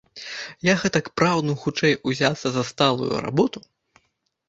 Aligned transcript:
Я 0.67 0.73
гэтак 0.83 1.11
прагну 1.19 1.53
хутчэй 1.65 1.93
узяцца 2.15 2.47
за 2.59 2.67
сталую 2.73 3.15
работу. 3.31 3.59